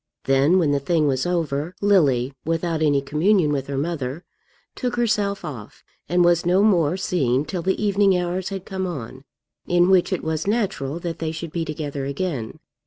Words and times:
Then, 0.23 0.57
when 0.57 0.71
the 0.71 0.79
thing 0.79 1.05
was 1.05 1.27
over, 1.27 1.75
Lily, 1.79 2.33
without 2.43 2.81
any 2.81 3.03
communion 3.03 3.51
with 3.51 3.67
her 3.67 3.77
mother, 3.77 4.23
took 4.73 4.95
herself 4.95 5.45
off, 5.45 5.83
and 6.09 6.25
was 6.25 6.43
no 6.43 6.63
more 6.63 6.97
seen 6.97 7.45
till 7.45 7.61
the 7.61 7.79
evening 7.79 8.17
hours 8.17 8.49
had 8.49 8.65
come 8.65 8.87
on, 8.87 9.25
in 9.67 9.91
which 9.91 10.11
it 10.11 10.23
was 10.23 10.47
natural 10.47 10.97
that 11.01 11.19
they 11.19 11.31
should 11.31 11.51
be 11.51 11.63
together 11.63 12.05
again. 12.05 12.57